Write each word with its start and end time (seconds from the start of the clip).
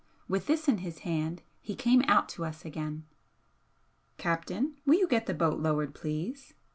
With 0.27 0.47
this 0.47 0.67
in 0.67 0.79
his 0.79 1.01
hand 1.05 1.43
he 1.61 1.75
came 1.75 2.01
out 2.07 2.27
to 2.29 2.43
us 2.43 2.65
again. 2.65 3.05
"Captain, 4.17 4.77
will 4.83 4.95
you 4.95 5.07
get 5.07 5.27
the 5.27 5.33
boat 5.35 5.59
lowered, 5.59 5.93
please?" 5.93 6.55